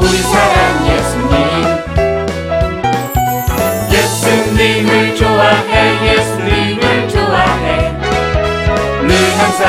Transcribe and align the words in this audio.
우리 0.00 0.18
사랑 0.18 0.86
예수님 0.86 1.32
예수님을 3.92 5.16
좋아해 5.16 6.14
예수님을 6.14 7.08
좋아해 7.08 7.92
늘 9.02 9.16
항상 9.38 9.64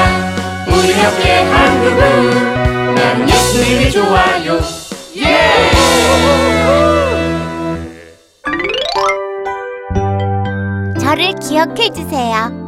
우리 0.68 0.91
옆에 1.04 1.44
한 1.44 1.81
그분 1.84 2.95
나는 2.95 3.30
예수님이 3.30 3.91
좋아요 3.91 4.59
예! 5.18 5.70
저를 11.00 11.34
기억해 11.41 11.89
주세요. 11.89 12.59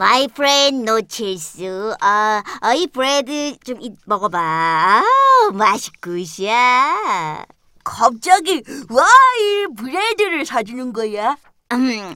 My 0.00 0.24
friend 0.32 0.84
노칠수. 0.90 1.94
아, 2.00 2.42
어, 2.62 2.72
이 2.72 2.86
bread 2.86 3.54
좀 3.62 3.82
이- 3.82 3.94
먹어봐. 4.06 4.38
아, 4.40 5.02
맛이 5.52 6.16
good이야. 6.16 7.44
갑자기 7.84 8.62
why 8.88 9.66
bread를 9.76 10.46
사주는 10.46 10.94
거야? 10.94 11.36
음, 11.72 12.14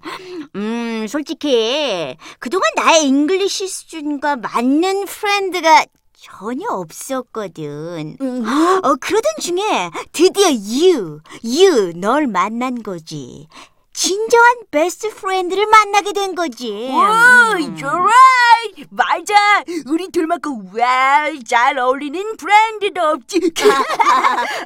음, 0.56 1.06
솔직히 1.06 2.16
그동안 2.38 2.70
나의 2.76 3.06
English 3.06 3.68
수준과 3.68 4.36
맞는 4.36 5.04
friend가 5.04 5.84
전혀 6.18 6.66
없었거든. 6.70 8.16
음, 8.18 8.46
어, 8.82 8.94
그러던 8.94 9.32
중에 9.42 9.90
드디어 10.12 10.46
you, 10.46 11.20
you 11.44 11.92
널 11.96 12.26
만난 12.28 12.82
거지. 12.82 13.46
진정한 13.94 14.56
best 14.72 15.08
friend를 15.14 15.66
만나게 15.66 16.12
된 16.12 16.34
거지. 16.34 16.90
와, 16.92 17.52
음. 17.52 17.76
you're 17.76 17.86
right. 17.86 18.86
맞아. 18.90 19.62
우리 19.86 20.08
둘만큼 20.10 20.70
와잘 20.76 21.78
어울리는 21.78 22.36
friend도 22.36 23.00
없지. 23.00 23.52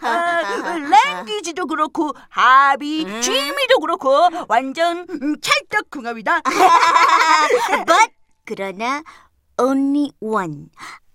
아, 0.00 0.76
language도 1.14 1.66
그렇고 1.66 2.12
hobby, 2.30 3.04
음. 3.04 3.20
취미도 3.20 3.80
그렇고 3.80 4.28
완전 4.48 5.06
음, 5.10 5.36
찰떡궁합이다. 5.40 6.40
But 7.86 8.12
그러나 8.46 9.02
only 9.58 10.10
one. 10.20 10.68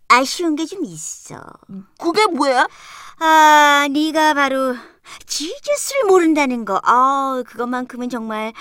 아쉬운 0.08 0.56
게 0.56 0.66
좀 0.68 0.86
있어. 0.86 1.42
그게 2.00 2.28
뭐야? 2.28 2.68
아, 3.18 3.88
네가 3.90 4.36
바로 4.36 4.76
Jesus를 5.38 6.04
모른다는 6.08 6.64
거. 6.64 6.80
아, 6.84 7.42
그것만큼은 7.48 8.10
정말 8.10 8.54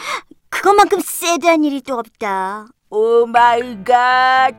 그것만큼 0.48 1.00
sad한 1.00 1.64
일이 1.64 1.82
또 1.82 1.98
없다. 1.98 2.64
Oh 2.88 3.26
my 3.26 3.84
God. 3.84 4.54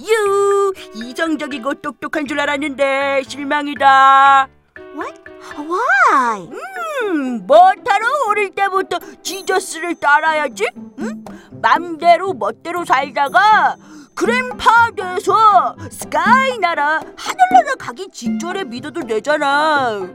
You 0.00 0.72
이성적이고 0.92 1.74
똑똑한 1.74 2.26
줄 2.26 2.40
알았는데 2.40 3.22
실망이다. 3.28 4.48
What? 4.96 5.22
Why? 5.56 6.50
음, 7.04 7.46
뭐하러 7.46 8.06
어릴 8.26 8.50
때부터 8.56 8.98
Jesus를 9.22 9.94
따라야지? 10.00 10.68
응? 10.98 11.24
맘대로 11.62 12.32
멋대로 12.32 12.84
살다가 12.84 13.76
grandpa 14.16 14.90
돼서 14.96 15.76
sky 15.92 16.58
나라 16.58 17.00
하늘나라 17.16 17.76
가기 17.78 18.08
직전에 18.10 18.64
믿어도 18.64 19.06
되잖아. 19.06 20.08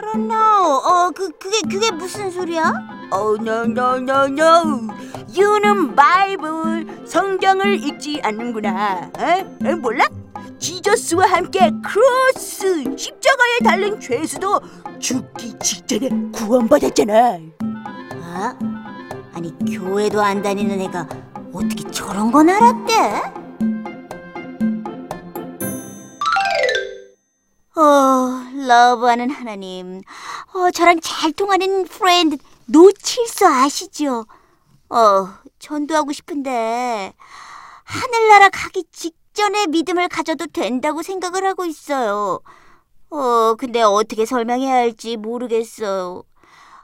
I 0.00 0.02
don't 0.02 0.28
know. 0.28 0.80
어, 0.82 1.10
그 1.14 1.28
그게 1.38 1.60
그게 1.70 1.90
무슨 1.90 2.30
소리야? 2.30 2.72
Oh 3.12 3.36
no 3.38 3.64
no 3.64 3.96
no 3.96 4.24
no. 4.24 4.88
You는 5.36 5.94
Bible 5.94 7.04
성경을 7.06 7.84
읽지 7.84 8.22
않는구나. 8.24 9.10
에? 9.18 9.46
에, 9.62 9.74
몰라? 9.74 10.06
Jesus와 10.58 11.26
함께 11.26 11.70
cross 11.84 12.96
십자가에 12.96 13.58
달린 13.62 14.00
죄수도 14.00 14.60
죽기 14.98 15.58
직전에 15.58 16.08
구원받았잖아. 16.32 17.38
어? 17.62 18.58
아니 19.34 19.54
교회도 19.70 20.22
안 20.22 20.40
다니는 20.40 20.80
애가 20.80 21.08
어떻게 21.52 21.90
저런 21.90 22.32
건 22.32 22.48
알았대? 22.48 23.40
어, 27.76 28.39
love하는 28.66 29.30
하나님, 29.30 30.00
어, 30.54 30.70
저랑 30.70 31.00
잘 31.00 31.32
통하는 31.32 31.84
friend 31.84 32.36
노칠수 32.66 33.46
아시죠? 33.46 34.26
어, 34.88 35.28
전도하고 35.58 36.12
싶은데 36.12 37.12
하늘나라 37.84 38.48
가기 38.50 38.84
직전에 38.92 39.66
믿음을 39.66 40.08
가져도 40.08 40.46
된다고 40.46 41.02
생각을 41.02 41.44
하고 41.44 41.64
있어요. 41.64 42.40
어, 43.10 43.54
근데 43.56 43.82
어떻게 43.82 44.24
설명해야 44.24 44.72
할지 44.74 45.16
모르겠어요. 45.16 46.24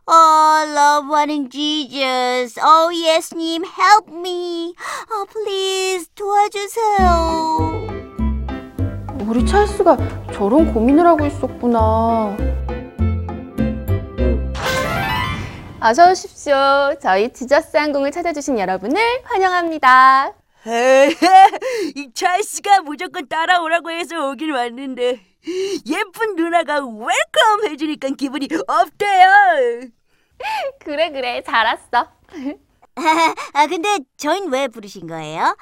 어, 0.06 0.12
love하는 0.12 1.50
Jesus. 1.50 2.60
어, 2.60 2.90
예수님, 2.92 3.64
help 3.64 4.12
me. 4.12 4.74
어, 5.10 5.24
please 5.24 6.06
도와주세요. 6.14 7.95
우리 9.26 9.44
찰스가 9.44 9.96
저런 10.32 10.72
고민을 10.72 11.06
하고 11.06 11.26
있었구나. 11.26 12.36
어서 15.80 16.10
오십시오. 16.10 16.54
저희 17.00 17.32
Jesus 17.32 17.76
항공을 17.76 18.10
찾아주신 18.12 18.58
여러분을 18.58 19.00
환영합니다. 19.24 20.32
이 21.94 22.10
찰스가 22.14 22.80
무조건 22.82 23.28
따라오라고 23.28 23.90
해서 23.90 24.30
오긴 24.30 24.52
왔는데 24.52 25.20
예쁜 25.86 26.36
누나가 26.36 26.80
welcome 26.80 27.70
해주니까 27.70 28.08
기분이 28.10 28.48
up돼요. 28.66 29.90
그래 30.80 31.10
그래 31.10 31.42
잘 31.44 31.66
왔어. 31.66 32.08
아, 33.52 33.66
근데 33.66 33.98
저흰 34.16 34.50
왜 34.50 34.68
부르신 34.68 35.06
거예요? 35.06 35.56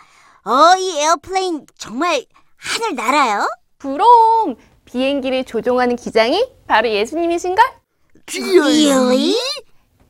어, 0.45 0.77
이 0.79 0.99
airplane 1.01 1.67
정말 1.77 2.25
하늘 2.65 2.95
날아요? 2.95 3.47
그럼 3.79 4.57
비행기를 4.85 5.45
조종하는 5.45 5.97
기장이 5.97 6.49
바로 6.67 6.89
예수님이신걸? 6.89 7.65
Really? 8.33 9.37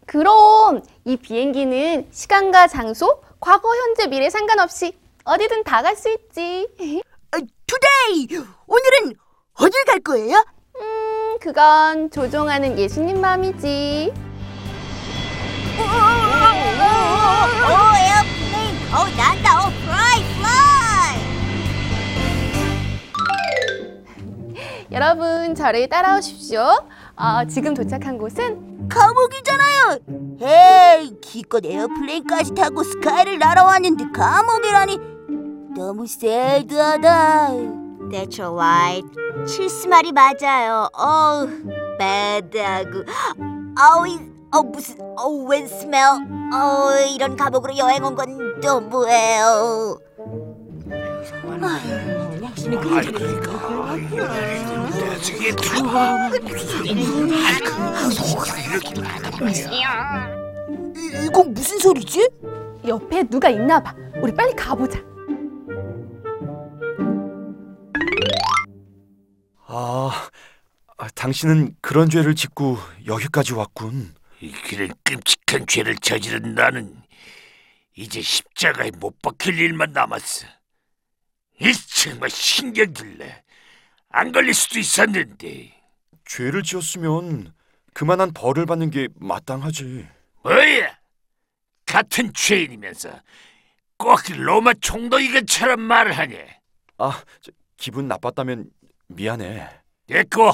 그럼 0.07 0.83
이 1.05 1.17
비행기는 1.17 2.09
시간과 2.13 2.69
장소, 2.69 3.21
과거, 3.41 3.75
현재, 3.77 4.07
미래 4.07 4.31
상관없이 4.31 4.97
어디든 5.25 5.65
다 5.65 5.83
갈 5.83 5.97
수 5.97 6.11
있지. 6.11 6.69
어, 7.35 7.39
today 7.67 8.29
오늘은 8.67 9.15
어딜 9.55 9.85
갈 9.87 9.99
거예요? 10.01 10.45
음, 10.81 11.39
그건 11.41 12.11
조종하는 12.11 12.79
예수님 12.79 13.21
마음이지. 13.21 14.13
오, 15.77 15.83
airplane. 17.97 18.77
어, 18.95 19.09
난다. 19.17 19.64
여러분, 24.95 25.55
저를 25.57 25.89
따라오십시오. 25.89 26.61
어, 26.61 27.45
지금 27.49 27.75
도착한 27.75 28.17
곳은 28.17 28.89
감옥이잖아요. 28.89 29.99
에이 30.41 31.17
기껏 31.21 31.65
airplane까지 31.65 32.55
타고 32.55 32.83
sky를 32.85 33.39
날아왔는데 33.39 34.05
감옥이라니 34.15 34.99
너무 35.77 36.07
sad하다. 36.07 37.49
That's 38.13 38.39
alright. 38.39 39.09
찰스 39.47 39.89
말이 39.89 40.13
맞아요. 40.13 40.89
어, 40.97 41.47
bad하고, 41.99 43.03
어우, 43.77 44.07
이- 44.07 44.33
어 44.53 44.63
무슨, 44.63 44.97
어, 45.19 45.27
웬 45.49 45.67
스멜? 45.67 46.01
어, 46.53 46.93
이런 47.13 47.37
감옥으로 47.37 47.77
여행 47.77 48.05
온 48.05 48.15
건 48.15 48.61
또 48.61 48.81
뭐예요? 48.81 49.99
이, 60.97 61.25
이건 61.27 61.55
무슨 61.55 61.79
소리지? 61.79 62.29
옆에 62.87 63.23
누가 63.25 63.49
있나 63.49 63.81
봐. 63.81 63.95
우리 64.17 64.33
빨리 64.35 64.55
가보자. 64.55 64.99
아, 69.67 70.29
아, 70.99 71.09
당신은 71.15 71.77
그런 71.81 72.09
죄를 72.11 72.35
짓고 72.35 72.79
여기까지 73.07 73.55
왔군. 73.55 74.15
이 74.41 74.53
그런 74.53 74.91
끔찍한 75.03 75.67
죄를 75.67 75.97
저지른 75.97 76.55
나는 76.55 76.95
이제 77.97 78.21
십자가에 78.21 78.91
못 78.99 79.21
박힐 79.23 79.59
일만 79.59 79.93
남았어. 79.93 80.47
이 81.61 81.73
정말 81.73 82.31
신경질내. 82.31 83.43
안 84.11 84.33
걸릴 84.33 84.55
수도 84.55 84.79
있었는데. 84.79 85.73
죄를 86.25 86.63
지었으면 86.63 87.53
그만한 87.93 88.33
벌을 88.33 88.67
받는 88.67 88.91
게 88.91 89.09
마땅하지. 89.17 90.07
뭐야? 90.43 90.97
같은 91.87 92.33
죄인이면서 92.33 93.11
꼭 93.97 94.21
로마 94.37 94.75
총독이 94.75 95.33
것처럼 95.33 95.81
말을 95.81 96.13
하냐? 96.13 96.37
아, 96.99 97.23
저, 97.41 97.53
기분 97.77 98.09
나빴다면 98.09 98.71
미안해. 99.09 99.69
됐고, 100.07 100.53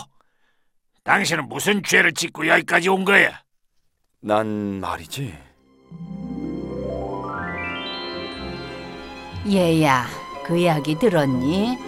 당신은 1.05 1.49
무슨 1.49 1.83
죄를 1.83 2.13
짓고 2.13 2.47
여기까지 2.47 2.89
온 2.89 3.05
거야? 3.05 3.43
난 4.21 4.81
말이지. 4.81 5.35
얘야, 9.51 10.07
그 10.51 10.59
이야기 10.59 10.99
들었니? 10.99 11.79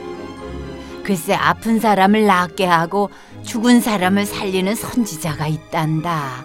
글쎄 1.03 1.35
아픈 1.35 1.81
사람을 1.81 2.27
낫게 2.27 2.65
하고 2.65 3.11
죽은 3.43 3.81
사람을 3.81 4.25
살리는 4.25 4.77
선지자가 4.77 5.49
있단다. 5.49 6.45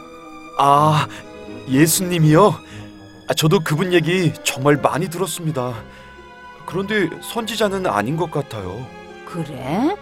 아, 0.58 1.08
예수님이요? 1.70 2.56
아, 3.30 3.34
저도 3.36 3.60
그분 3.60 3.94
얘기 3.94 4.34
정말 4.44 4.78
많이 4.78 5.10
들었습니다. 5.10 5.76
그런데 6.66 7.08
선지자는 7.22 7.86
아닌 7.86 8.18
것 8.18 8.32
같아요. 8.32 8.84
그래? 9.28 9.96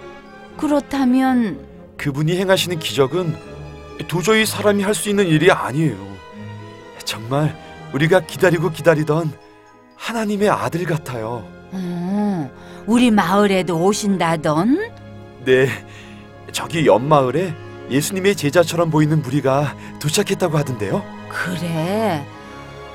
그렇다면 0.55 1.59
그분이 1.97 2.37
행하시는 2.37 2.79
기적은 2.79 3.35
도저히 4.07 4.45
사람이 4.45 4.83
할 4.83 4.93
수 4.93 5.09
있는 5.09 5.27
일이 5.27 5.51
아니에요. 5.51 5.97
정말 7.03 7.53
우리가 7.93 8.21
기다리고 8.21 8.69
기다리던 8.69 9.33
하나님의 9.97 10.47
아들 10.49 10.85
같아요. 10.85 11.53
어, 12.85 12.91
우리 12.91 13.11
마을에도 13.11 13.83
오신다던? 13.83 14.91
네, 15.45 15.67
저기 16.51 16.85
옆 16.85 17.01
마을에 17.01 17.53
예수님의 17.89 18.35
제자처럼 18.35 18.89
보이는 18.89 19.21
무리가 19.21 19.75
도착했다고 20.01 20.57
하던데요. 20.57 21.03
그래. 21.29 22.25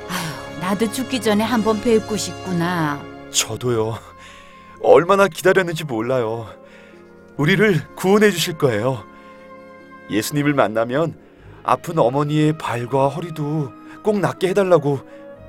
아휴, 0.08 0.60
나도 0.60 0.90
죽기 0.90 1.20
전에 1.20 1.44
한번 1.44 1.80
뵙고 1.80 2.16
싶구나. 2.16 3.00
저도요. 3.30 3.98
얼마나 4.82 5.28
기다렸는지 5.28 5.84
몰라요. 5.84 6.48
우리를 7.36 7.94
구원해 7.94 8.30
주실 8.30 8.58
거예요. 8.58 9.04
예수님을 10.10 10.54
만나면 10.54 11.14
아픈 11.62 11.98
어머니의 11.98 12.58
발과 12.58 13.08
허리도 13.08 13.72
꼭 14.02 14.18
낫게 14.18 14.48
해달라고 14.48 15.00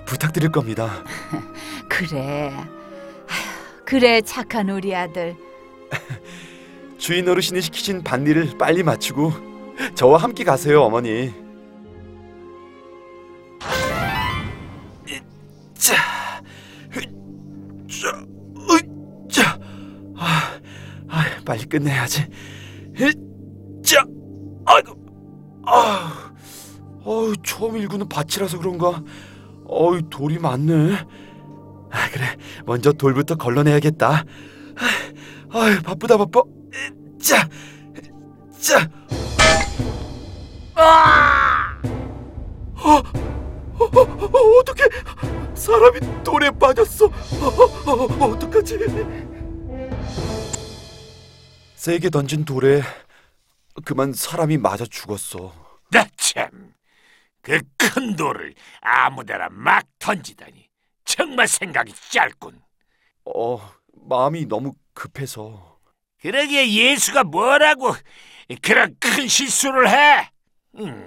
부탁드릴 0.05 0.51
겁니다. 0.51 1.03
그래. 1.89 2.53
그래 3.91 4.21
착한 4.21 4.69
우리 4.69 4.95
아들. 4.95 5.35
주인 6.97 7.27
어르신이 7.27 7.59
시키신 7.59 8.03
밭일을 8.05 8.57
빨리 8.57 8.83
마치고 8.83 9.33
저와 9.95 10.17
함께 10.17 10.45
가세요, 10.45 10.83
어머니. 10.83 11.33
자, 15.73 15.93
자, 17.89 18.25
자, 19.29 19.59
아, 20.15 20.59
아, 21.09 21.25
빨리 21.45 21.65
끝내야지. 21.65 22.27
자, 23.83 24.05
아이고, 24.67 24.95
아, 25.65 26.33
어우, 27.03 27.35
처음 27.43 27.75
일구는 27.75 28.07
밭이라서 28.07 28.57
그런가. 28.57 29.03
어우, 29.65 30.01
돌이 30.09 30.39
많네. 30.39 30.95
아, 31.91 32.09
그래, 32.11 32.25
먼저 32.65 32.91
돌부터 32.93 33.35
걸러내야겠다. 33.35 34.23
아, 35.51 35.59
아유, 35.59 35.81
바쁘다 35.81 36.17
바빠. 36.17 36.41
자, 37.21 37.47
자. 38.59 38.89
아! 40.75 41.79
어, 42.83 42.89
어, 42.89 43.83
어, 43.83 44.59
어떻게 44.59 44.83
사람이 45.53 45.99
돌에 46.23 46.49
빠졌어? 46.51 47.05
어, 47.05 47.11
어, 47.85 47.91
어, 47.91 48.25
어떡하지? 48.31 48.77
세게 51.75 52.09
던진 52.09 52.45
돌에 52.45 52.81
그만 53.85 54.13
사람이 54.13 54.57
맞아 54.57 54.85
죽었어. 54.85 55.53
나 55.91 56.05
참, 56.15 56.73
그 57.41 57.59
큰 57.77 58.15
돌을 58.15 58.53
아무데나 58.81 59.49
막 59.51 59.83
던지다니 59.99 60.67
정말 61.11 61.45
생각이 61.45 61.93
짧군. 62.09 62.61
어, 63.25 63.59
마음이 64.07 64.45
너무 64.45 64.73
급해서. 64.93 65.77
그러기에 66.21 66.71
예수가 66.71 67.25
뭐라고 67.25 67.93
그런 68.61 68.95
큰 68.97 69.27
실수를 69.27 69.89
해? 69.89 70.31
음, 70.79 71.05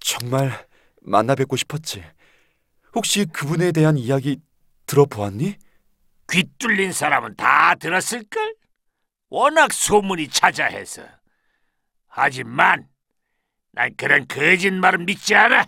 정말 0.00 0.66
만나 1.00 1.34
뵙고 1.34 1.56
싶었지. 1.56 2.04
혹시 2.94 3.24
그분에 3.24 3.72
대한 3.72 3.96
이야기 3.96 4.38
들어보았니? 4.84 5.56
귀 6.30 6.44
뚫린 6.58 6.92
사람은 6.92 7.36
다 7.36 7.74
들었을걸? 7.76 8.54
워낙 9.30 9.72
소문이 9.72 10.28
자자해서. 10.28 11.04
하지만 12.06 12.86
난 13.70 13.94
그런 13.96 14.26
거짓말은 14.28 15.06
믿지 15.06 15.34
않아. 15.34 15.64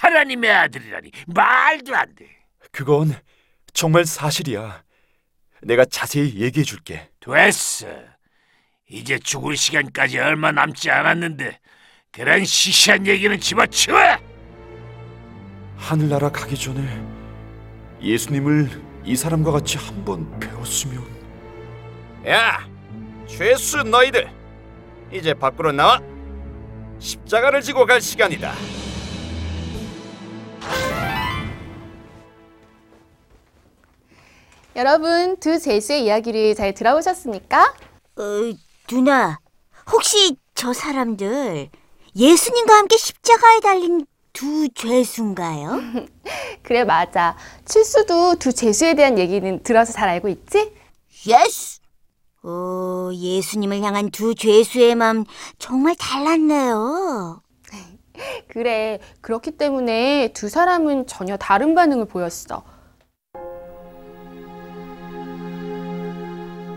하나님의 0.00 0.50
아들이라니 0.50 1.10
말도 1.26 1.94
안 1.94 2.14
돼. 2.14 2.26
그건 2.70 3.14
정말 3.72 4.04
사실이야. 4.04 4.82
내가 5.62 5.84
자세히 5.84 6.40
얘기해 6.40 6.64
줄게. 6.64 7.08
됐어. 7.20 7.86
이제 8.88 9.18
죽을 9.18 9.56
시간까지 9.56 10.18
얼마 10.18 10.52
남지 10.52 10.90
않았는데 10.90 11.58
그런 12.10 12.44
시시한 12.44 13.06
얘기는 13.06 13.38
집어치워. 13.38 13.98
하늘나라 15.76 16.30
가기 16.30 16.56
전에 16.56 16.82
예수님을 18.02 18.82
이 19.04 19.16
사람과 19.16 19.50
같이 19.52 19.78
한번 19.78 20.38
배웠으면. 20.38 21.02
야, 22.28 22.68
죄수 23.26 23.82
너희들 23.82 24.30
이제 25.12 25.34
밖으로 25.34 25.72
나와 25.72 26.00
십자가를 26.98 27.62
지고 27.62 27.86
갈 27.86 28.00
시간이다. 28.00 28.52
여러분 34.74 35.36
두 35.36 35.58
제수의 35.58 36.04
이야기를 36.04 36.54
잘 36.54 36.72
들어보셨습니까? 36.72 37.74
어, 38.16 38.22
누나, 38.88 39.38
혹시 39.90 40.36
저 40.54 40.72
사람들 40.72 41.68
예수님과 42.16 42.74
함께 42.74 42.96
십자가에 42.96 43.60
달린 43.60 44.06
두 44.32 44.68
죄수인가요? 44.74 45.78
그래 46.62 46.84
맞아. 46.84 47.36
칠수도 47.66 48.36
두 48.36 48.52
제수에 48.52 48.94
대한 48.94 49.18
얘기는 49.18 49.62
들어서 49.62 49.92
잘 49.92 50.08
알고 50.08 50.28
있지? 50.28 50.72
Yes! 51.26 51.80
오, 52.42 53.12
예수님을 53.14 53.82
향한 53.82 54.10
두 54.10 54.34
죄수의 54.34 54.94
마음 54.94 55.24
정말 55.58 55.94
달랐네요. 55.96 57.42
그래 58.48 59.00
그렇기 59.20 59.52
때문에 59.52 60.32
두 60.32 60.48
사람은 60.48 61.06
전혀 61.06 61.36
다른 61.36 61.74
반응을 61.74 62.06
보였어. 62.06 62.64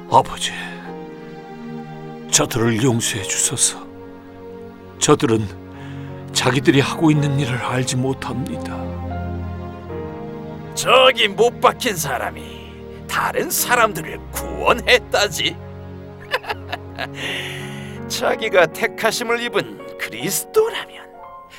아버지, 0.09 0.51
저들을 2.31 2.81
용서해 2.83 3.23
주소서. 3.23 3.85
저들은 4.99 5.65
자기들이 6.33 6.79
하고 6.79 7.11
있는 7.11 7.39
일을 7.39 7.57
알지 7.57 7.95
못합니다. 7.97 8.75
저기 10.75 11.27
못 11.27 11.59
박힌 11.61 11.95
사람이 11.95 13.05
다른 13.07 13.49
사람들을 13.49 14.19
구원했다지. 14.31 15.55
자기가 18.07 18.67
택하심을 18.67 19.41
입은 19.41 19.97
그리스도라면 19.97 21.05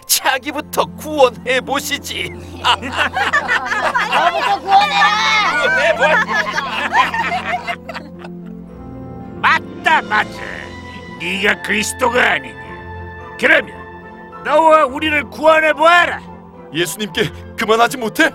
자기부터 0.07 0.85
구원해 0.97 1.61
보시지. 1.61 2.31
너부터 2.63 4.61
구원해라! 4.61 5.95
구원해 5.97 7.43
맞다, 9.87 10.03
맞아. 10.03 10.31
네가 11.21 11.63
그리스도가 11.63 12.33
아니냐? 12.33 13.37
그러면 13.39 13.73
너와 14.45 14.87
우리를 14.87 15.31
구원해 15.31 15.73
보아라. 15.73 16.21
예수님께 16.75 17.31
그만하지 17.57 17.97
못해? 17.97 18.31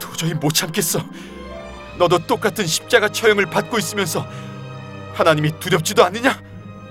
도저히 0.00 0.34
못 0.34 0.52
참겠어. 0.52 0.98
너도 1.96 2.18
똑같은 2.26 2.66
십자가 2.66 3.08
처형을 3.08 3.46
받고 3.46 3.78
있으면서 3.78 4.26
하나님이 5.14 5.60
두렵지도 5.60 6.04
않느냐? 6.04 6.40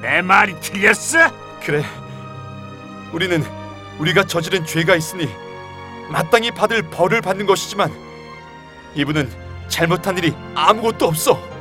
내 0.02 0.22
말이 0.22 0.58
틀렸어? 0.62 1.30
그래. 1.62 1.84
우리는 3.12 3.44
우리가 4.00 4.24
저지른 4.24 4.66
죄가 4.66 4.96
있으니 4.96 5.30
마땅히 6.10 6.52
받을 6.52 6.82
벌을 6.84 7.22
받는 7.22 7.46
것이지만 7.46 7.94
이분은 8.96 9.30
잘못한 9.68 10.18
일이 10.18 10.34
아무것도 10.56 11.06
없어. 11.06 11.54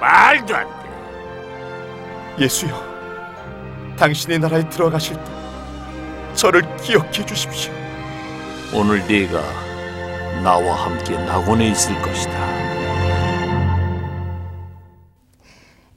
말도 0.00 0.54
안 0.54 0.66
돼. 0.68 2.44
예수여, 2.44 2.74
당신의 3.98 4.38
나라에 4.40 4.68
들어가실 4.68 5.16
때 5.16 5.30
저를 6.34 6.62
기억해 6.76 7.24
주십시오. 7.24 7.72
오늘 8.74 9.06
네가 9.06 9.40
나와 10.42 10.74
함께 10.74 11.16
낙원에 11.24 11.68
있을 11.70 11.94
것이다. 12.02 12.56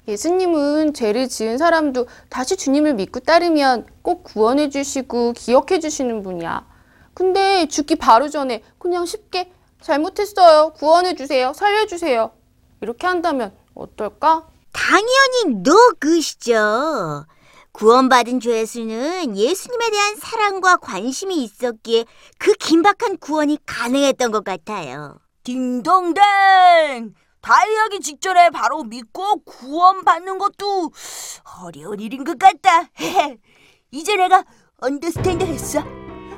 예수님은 0.07 0.93
죄를 0.93 1.27
지은 1.27 1.57
사람도 1.57 2.07
다시 2.29 2.55
주님을 2.57 2.95
믿고 2.95 3.19
따르면 3.19 3.85
꼭 4.01 4.23
구원해 4.23 4.69
주시고 4.69 5.33
기억해 5.33 5.79
주시는 5.79 6.23
분이야. 6.23 6.65
근데 7.13 7.67
죽기 7.67 7.95
바로 7.95 8.29
전에 8.29 8.63
그냥 8.79 9.05
쉽게 9.05 9.51
잘못했어요. 9.81 10.71
구원해 10.71 11.13
주세요. 11.15 11.53
살려 11.53 11.85
주세요. 11.85 12.31
이렇게 12.81 13.05
한다면 13.05 13.51
어떨까? 13.79 14.47
당연히 14.71 15.61
너 15.63 15.73
그시죠. 15.99 17.25
구원받은 17.71 18.39
죄수는 18.39 19.37
예수님에 19.37 19.89
대한 19.89 20.15
사랑과 20.17 20.77
관심이 20.77 21.43
있었기에 21.43 22.05
그 22.37 22.53
긴박한 22.53 23.17
구원이 23.19 23.59
가능했던 23.65 24.31
것 24.31 24.43
같아요. 24.43 25.17
딩동댕! 25.43 27.13
다이하기 27.41 28.01
직전에 28.01 28.49
바로 28.49 28.83
믿고 28.83 29.43
구원받는 29.43 30.37
것도 30.37 30.91
어려운 31.63 31.99
일인 31.99 32.23
것 32.23 32.37
같다. 32.37 32.89
이제 33.91 34.15
내가 34.15 34.43
언더스탠드 34.81 35.45
했어. 35.45 35.83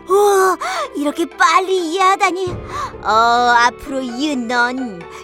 우와, 0.08 0.58
이렇게 0.96 1.26
빨리 1.26 1.92
이해하다니. 1.92 2.52
어, 3.04 3.10
앞으로 3.10 4.02
you는 4.02 4.50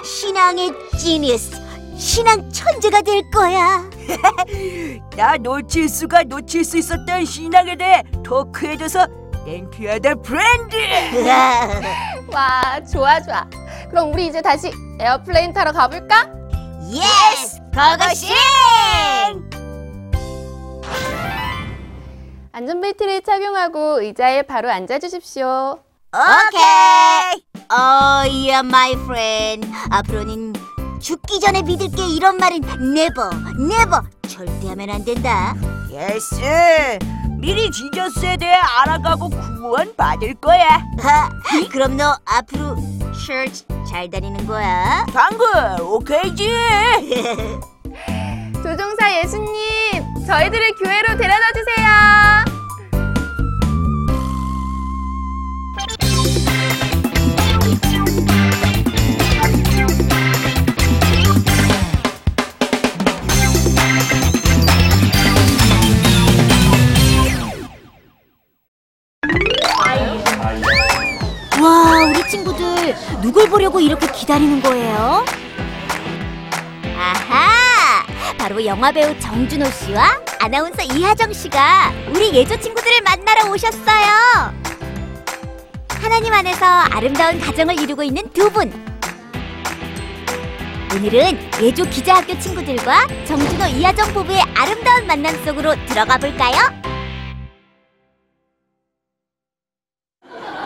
신앙의 0.03 0.73
genius, 0.97 1.66
신앙 1.97 2.49
천재가 2.51 3.01
될 3.01 3.29
거야. 3.31 3.83
나 5.17 5.35
노칠수가 5.37 6.23
놓칠 6.23 6.63
수 6.63 6.77
있었던 6.77 7.25
신앙에 7.25 7.75
대해 7.75 8.03
talk해줘서 8.23 9.07
thank 9.45 9.75
you하다 9.75 10.15
friend. 10.15 10.75
와, 12.31 12.79
좋아, 12.91 13.19
좋아. 13.21 13.45
그럼 13.89 14.13
우리 14.13 14.27
이제 14.27 14.41
다시 14.41 14.71
airplane 14.99 15.53
타러 15.53 15.71
가볼까? 15.71 16.29
Yes! 16.89 17.59
고고싱! 17.73 18.35
안전벨트를 22.51 23.21
착용하고 23.21 24.01
의자에 24.01 24.41
바로 24.43 24.69
앉아주십시오. 24.71 25.79
오케이. 26.13 27.43
어, 27.69 28.23
yeah, 28.23 28.59
my 28.65 28.93
friend. 28.93 29.67
앞으로는 29.91 30.46
죽기 30.99 31.39
전에 31.39 31.61
믿을게 31.61 32.05
이런 32.07 32.37
말은 32.37 32.63
never, 32.63 33.29
never 33.59 34.01
절대 34.27 34.69
하면 34.69 34.89
안 34.89 35.05
된다. 35.05 35.53
Yes. 35.91 36.97
미리 37.39 37.69
Jesus에 37.69 38.37
대해 38.37 38.53
알아가고 38.55 39.29
구원 39.29 39.95
받을 39.95 40.33
거야. 40.35 40.83
하, 40.99 41.29
그럼 41.71 41.97
너 41.97 42.17
앞으로 42.25 42.75
church 43.13 43.63
잘 43.89 44.09
다니는 44.09 44.47
거야? 44.47 45.05
당근 45.13 45.79
오케이지. 45.81 46.49
조종사 48.63 49.19
예수님, 49.19 50.25
저희들을 50.25 50.71
교회로 50.83 51.15
데려다 51.15 51.53
주세요. 51.53 51.76
친구들 72.87 72.95
누굴 73.21 73.49
보려고 73.49 73.79
이렇게 73.79 74.07
기다리는 74.07 74.61
거예요? 74.61 75.25
아하! 76.97 78.05
바로 78.37 78.63
영화배우 78.63 79.19
정준호 79.19 79.69
씨와 79.69 80.21
아나운서 80.39 80.83
이하정 80.83 81.33
씨가 81.33 81.91
우리 82.09 82.33
예조 82.33 82.59
친구들을 82.59 83.01
만나러 83.01 83.51
오셨어요. 83.51 84.53
하나님 85.89 86.33
안에서 86.33 86.65
아름다운 86.65 87.39
가정을 87.39 87.79
이루고 87.79 88.03
있는 88.03 88.31
두 88.31 88.49
분. 88.51 88.71
오늘은 90.95 91.51
예조 91.61 91.83
기자학교 91.85 92.39
친구들과 92.39 93.07
정준호 93.25 93.67
이하정 93.67 94.13
부부의 94.13 94.41
아름다운 94.55 95.05
만남 95.05 95.35
속으로 95.43 95.75
들어가 95.85 96.17
볼까요? 96.17 96.86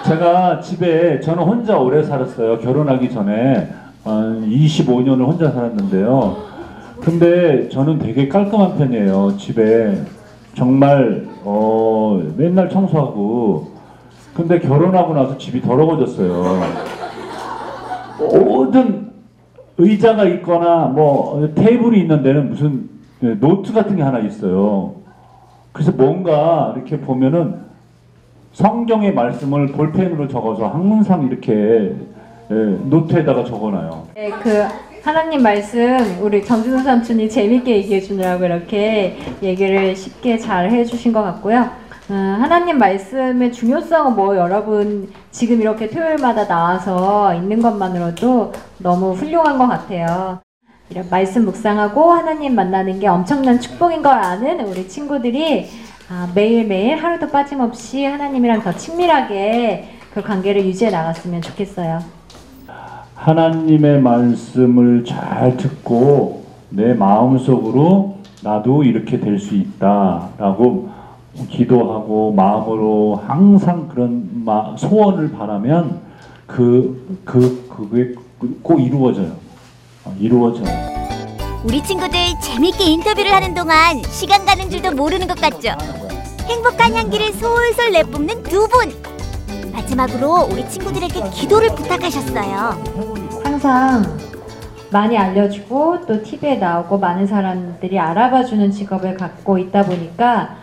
제가 0.05 0.59
집에 0.61 1.19
저는 1.19 1.43
혼자 1.43 1.77
오래 1.77 2.03
살았어요. 2.03 2.59
결혼하기 2.59 3.11
전에 3.11 3.69
한 4.03 4.49
25년을 4.49 5.25
혼자 5.25 5.51
살았는데요. 5.51 6.37
근데 7.01 7.69
저는 7.69 7.99
되게 7.99 8.27
깔끔한 8.27 8.77
편이에요. 8.77 9.37
집에 9.37 10.01
정말 10.55 11.27
어, 11.43 12.21
맨날 12.35 12.69
청소하고 12.69 13.71
근데 14.33 14.59
결혼하고 14.59 15.13
나서 15.13 15.37
집이 15.37 15.61
더러워졌어요. 15.61 16.61
모든 18.19 19.11
의자가 19.77 20.25
있거나 20.25 20.85
뭐 20.85 21.51
테이블이 21.55 21.99
있는 21.99 22.23
데는 22.23 22.49
무슨 22.49 22.89
노트 23.39 23.73
같은 23.73 23.95
게 23.95 24.01
하나 24.01 24.19
있어요. 24.19 24.95
그래서 25.71 25.91
뭔가 25.91 26.73
이렇게 26.75 26.99
보면은 26.99 27.70
성경의 28.53 29.13
말씀을 29.13 29.67
볼펜으로 29.67 30.27
적어서 30.27 30.67
항상 30.67 31.27
이렇게 31.27 31.95
예, 32.51 32.53
노트에다가 32.53 33.45
적어놔요. 33.45 34.07
네, 34.13 34.29
그 34.43 34.65
하나님 35.03 35.41
말씀 35.41 35.97
우리 36.21 36.43
정준호 36.43 36.79
삼촌이 36.79 37.29
재밌게 37.29 37.77
얘기해 37.77 38.01
주느라고 38.01 38.45
이렇게 38.45 39.17
얘기를 39.41 39.95
쉽게 39.95 40.37
잘 40.37 40.69
해주신 40.69 41.13
것 41.13 41.23
같고요. 41.23 41.69
음, 42.09 42.37
하나님 42.41 42.77
말씀의 42.77 43.53
중요성은 43.53 44.15
뭐 44.15 44.35
여러분 44.35 45.09
지금 45.31 45.61
이렇게 45.61 45.89
토요일마다 45.89 46.45
나와서 46.45 47.33
있는 47.33 47.61
것만으로도 47.61 48.51
너무 48.79 49.13
훌륭한 49.13 49.57
것 49.57 49.67
같아요. 49.67 50.39
이런 50.89 51.07
말씀 51.09 51.45
묵상하고 51.45 52.11
하나님 52.11 52.53
만나는 52.53 52.99
게 52.99 53.07
엄청난 53.07 53.61
축복인 53.61 54.01
걸 54.01 54.11
아는 54.13 54.59
우리 54.67 54.89
친구들이 54.89 55.69
아, 56.13 56.27
매일매일 56.35 56.97
하루도 57.01 57.29
빠짐없이 57.29 58.03
하나님이랑 58.03 58.61
더 58.63 58.73
친밀하게 58.73 59.87
그 60.13 60.21
관계를 60.21 60.65
유지해 60.65 60.91
나갔으면 60.91 61.41
좋겠어요. 61.41 61.99
하나님의 63.15 64.01
말씀을 64.01 65.05
잘 65.05 65.55
듣고 65.55 66.43
내 66.69 66.93
마음속으로 66.93 68.17
나도 68.43 68.83
이렇게 68.83 69.21
될 69.21 69.39
수 69.39 69.55
있다라고 69.55 70.89
기도하고 71.49 72.33
마음으로 72.33 73.21
항상 73.25 73.87
그런 73.87 74.43
마, 74.43 74.75
소원을 74.75 75.31
바라면 75.31 76.01
그, 76.45 77.21
그, 77.23 77.69
그게 77.69 78.13
꼭 78.61 78.81
이루어져요. 78.81 79.31
어, 80.03 80.13
이루어져요. 80.19 80.65
우리 81.63 81.81
친구들 81.81 82.17
재밌게 82.41 82.83
인터뷰를 82.83 83.31
하는 83.31 83.53
동안 83.53 84.01
시간 84.09 84.43
가는 84.45 84.69
줄도 84.69 84.91
모르는 84.93 85.25
것 85.27 85.39
같죠? 85.39 85.77
행복한 86.51 86.93
향기를 86.93 87.31
솔솔 87.31 87.93
내뿜는 87.93 88.43
두 88.43 88.67
분! 88.67 88.91
마지막으로 89.71 90.49
우리 90.51 90.67
친구들에게 90.67 91.29
기도를 91.29 91.69
부탁하셨어요. 91.69 93.41
항상 93.41 94.03
많이 94.91 95.17
알려주고 95.17 96.05
또 96.05 96.21
TV에 96.21 96.57
나오고 96.57 96.97
많은 96.97 97.25
사람들이 97.25 97.97
알아봐주는 97.97 98.69
직업을 98.69 99.15
갖고 99.15 99.57
있다 99.57 99.83
보니까 99.83 100.57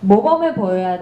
모범을 0.00 0.52
보여야 0.54 0.98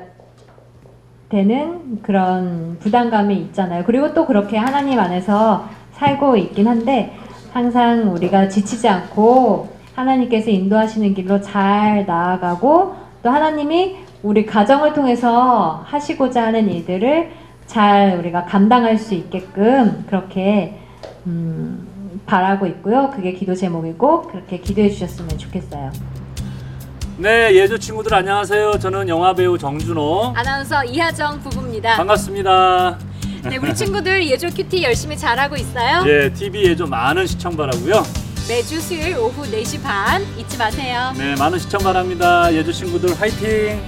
되는 1.29 2.01
그런 2.01 2.79
부담감이 2.79 3.37
있잖아요. 3.37 3.83
그리고 3.85 4.15
또 4.15 4.27
그렇게 4.27 4.57
하나님 4.57 5.01
안에서 5.01 5.69
살고 5.95 6.37
있긴 6.37 6.69
한데 6.69 7.17
항상 7.53 8.15
우리가 8.15 8.49
지치지 8.49 8.89
않고 8.89 9.71
하나님께서 9.97 10.51
인도하시는 10.51 11.15
길로 11.15 11.41
잘 11.41 12.07
나아가고 12.07 12.95
또 13.25 13.31
하나님이 13.31 14.09
우리 14.23 14.45
가정을 14.45 14.93
통해서 14.93 15.83
하시고자 15.87 16.45
하는 16.45 16.71
일들을 16.71 17.31
잘 17.67 18.17
우리가 18.19 18.45
감당할 18.45 18.99
수 18.99 19.15
있게끔 19.15 20.05
그렇게 20.09 20.79
음, 21.27 22.21
바라고 22.27 22.67
있고요. 22.67 23.11
그게 23.15 23.33
기도 23.33 23.55
제목이고 23.55 24.23
그렇게 24.23 24.59
기도해 24.59 24.91
주셨으면 24.91 25.39
좋겠어요. 25.39 25.91
네, 27.17 27.55
예조 27.55 27.79
친구들 27.79 28.15
안녕하세요. 28.15 28.79
저는 28.79 29.09
영화 29.09 29.35
배우 29.35 29.57
정준호. 29.57 30.33
아나운서 30.37 30.85
이하정 30.85 31.41
부부입니다. 31.41 31.97
반갑습니다. 31.97 32.99
네, 33.49 33.57
우리 33.57 33.75
친구들 33.75 34.27
예조 34.27 34.49
큐티 34.49 34.83
열심히 34.83 35.17
잘하고 35.17 35.57
있어요. 35.57 36.03
예, 36.07 36.33
TV 36.33 36.65
예조 36.65 36.87
많은 36.87 37.27
시청 37.27 37.57
바라고요. 37.57 38.03
매주 38.49 38.81
수요일 38.81 39.17
오후 39.17 39.45
4시 39.45 39.83
반 39.83 40.23
잊지 40.37 40.59
마세요. 40.59 41.13
네, 41.17 41.35
많은 41.39 41.59
시청 41.59 41.81
바랍니다. 41.83 42.53
예조 42.53 42.73
친구들 42.73 43.19
화이팅! 43.21 43.81